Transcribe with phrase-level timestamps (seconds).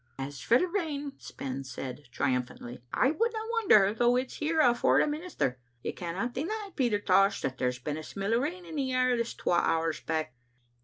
[0.17, 5.05] "As for the rain," Spens said, triumphantly, "I wouldna wonder though it's here afore the
[5.05, 5.59] minister.
[5.83, 9.15] You canna deny, Peter Tosh, that there's been a smell o' rain in the air
[9.15, 10.33] thi^ twa hours back."